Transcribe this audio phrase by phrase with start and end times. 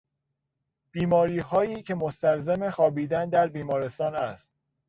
[0.91, 4.53] بیماریهایی که مستلزم خوابیدن در بیمارستان است.